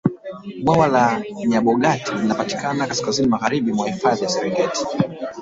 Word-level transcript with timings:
bwawa 0.63 0.87
la 0.95 1.21
nyabogati 1.47 2.13
linapatikana 2.15 2.87
kaskazini 2.87 3.27
magharibi 3.29 3.73
mwa 3.73 3.89
hifadhi 3.89 4.23
ya 4.23 4.29
serengeti 4.29 4.85